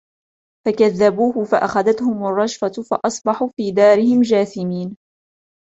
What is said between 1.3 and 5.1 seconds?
فَأَخَذَتْهُمُ الرَّجْفَةُ فَأَصْبَحُوا فِي دَارِهِمْ جَاثِمِينَ